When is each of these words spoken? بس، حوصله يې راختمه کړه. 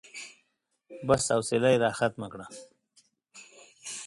بس، 1.07 1.23
حوصله 1.35 1.69
يې 1.73 1.81
راختمه 1.83 2.27
کړه. 2.33 2.45